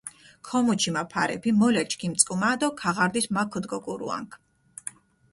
[0.47, 4.31] ქომუჩი მა ფარეფი, მოლა ჩქიმიწკჷმა დო ქაღარდის მა ქდჷგოგურუანქ.